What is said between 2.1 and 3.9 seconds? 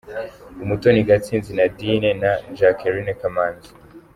na Jackline Kamanzi